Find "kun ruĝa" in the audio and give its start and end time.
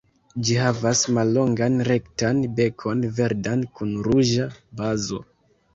3.79-4.51